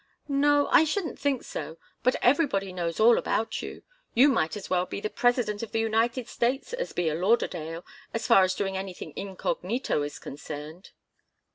"No. 0.27 0.67
I 0.71 0.83
shouldn't 0.83 1.19
think 1.19 1.43
so. 1.43 1.77
But 2.01 2.15
everybody 2.23 2.73
knows 2.73 2.99
all 2.99 3.19
about 3.19 3.61
you. 3.61 3.83
You 4.15 4.29
might 4.29 4.57
as 4.57 4.67
well 4.67 4.87
be 4.87 4.99
the 4.99 5.11
President 5.11 5.61
of 5.61 5.73
the 5.73 5.79
United 5.79 6.27
States 6.27 6.73
as 6.73 6.91
be 6.91 7.07
a 7.07 7.13
Lauderdale, 7.13 7.85
as 8.11 8.25
far 8.25 8.41
as 8.43 8.55
doing 8.55 8.75
anything 8.75 9.13
incognito 9.15 10.01
is 10.01 10.17
concerned." 10.17 10.89